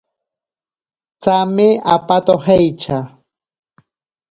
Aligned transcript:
Tsame 1.21 1.67
apatojeitya. 1.93 2.97